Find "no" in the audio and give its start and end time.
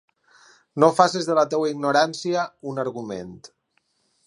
0.83-0.89